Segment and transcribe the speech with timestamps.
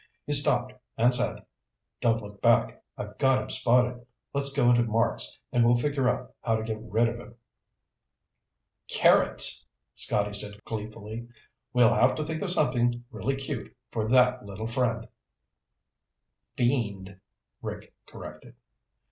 [0.25, 1.45] He stopped and said,
[2.01, 2.83] "Don't look back.
[2.97, 4.03] I've got him spotted.
[4.33, 7.35] Let's go into Mark's and we'll figure out how to get rid of him."
[8.87, 11.27] "Carrots," Scotty said gleefully.
[11.71, 15.07] "We'll have to think of something really cute for that little friend."
[16.57, 17.19] "Fiend,"
[17.61, 18.55] Rick corrected.